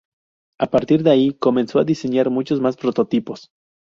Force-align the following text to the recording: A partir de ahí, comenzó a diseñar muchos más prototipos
A 0.59 0.65
partir 0.65 1.03
de 1.03 1.11
ahí, 1.11 1.31
comenzó 1.35 1.77
a 1.77 1.83
diseñar 1.83 2.31
muchos 2.31 2.59
más 2.59 2.75
prototipos 2.75 3.51